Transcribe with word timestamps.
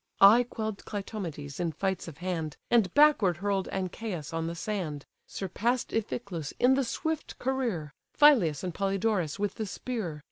I 0.19 0.41
quell'd 0.41 0.83
Clytomedes 0.83 1.59
in 1.59 1.73
fights 1.73 2.07
of 2.07 2.17
hand, 2.17 2.57
And 2.71 2.91
backward 2.95 3.37
hurl'd 3.37 3.69
Ancæus 3.71 4.33
on 4.33 4.47
the 4.47 4.55
sand, 4.55 5.05
Surpass'd 5.27 5.91
Iphyclus 5.93 6.53
in 6.59 6.73
the 6.73 6.83
swift 6.83 7.37
career, 7.37 7.93
Phyleus 8.11 8.63
and 8.63 8.73
Polydorus 8.73 9.37
with 9.37 9.53
the 9.61 9.67
spear. 9.67 10.19